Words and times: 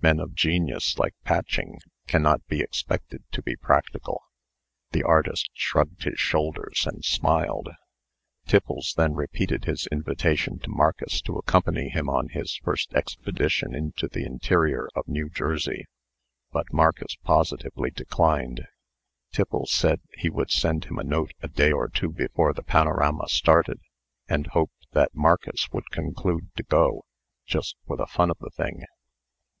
Men 0.00 0.20
of 0.20 0.32
genius, 0.36 0.96
like 0.96 1.16
Patching, 1.24 1.80
cannot 2.06 2.46
be 2.46 2.60
expected 2.60 3.24
to 3.32 3.42
be 3.42 3.56
practical." 3.56 4.22
The 4.92 5.02
artist 5.02 5.50
shrugged 5.54 6.04
his 6.04 6.20
shoulders, 6.20 6.86
and 6.86 7.04
smiled. 7.04 7.68
Tiffles 8.46 8.94
then 8.96 9.14
repeated 9.14 9.64
his 9.64 9.88
invitation 9.90 10.60
to 10.60 10.70
Marcus 10.70 11.20
to 11.22 11.36
accompany 11.36 11.88
him 11.88 12.08
on 12.08 12.28
his 12.28 12.54
first 12.62 12.94
expedition 12.94 13.74
into 13.74 14.06
the 14.06 14.24
interior 14.24 14.88
of 14.94 15.08
New 15.08 15.28
Jersey; 15.28 15.86
but 16.52 16.72
Marcus 16.72 17.16
positively 17.24 17.90
declined. 17.90 18.60
Tiffles 19.32 19.72
said 19.72 20.00
he 20.16 20.30
would 20.30 20.52
send 20.52 20.84
him 20.84 20.96
a 20.96 21.02
note 21.02 21.32
a 21.42 21.48
day 21.48 21.72
or 21.72 21.88
two 21.88 22.12
before 22.12 22.52
the 22.52 22.62
panorama 22.62 23.28
started, 23.28 23.80
and 24.28 24.46
hoped 24.46 24.86
that 24.92 25.12
Marcus 25.12 25.72
would 25.72 25.90
conclude 25.90 26.54
to 26.54 26.62
go, 26.62 27.04
just 27.46 27.74
for 27.84 27.96
the 27.96 28.06
fun 28.06 28.30
of 28.30 28.38
the 28.38 28.50
thing. 28.50 28.84